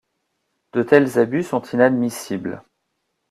De 0.73 0.81
tels 0.81 1.19
abus 1.19 1.43
sont 1.45 1.61
inadmissibles. 1.61 2.63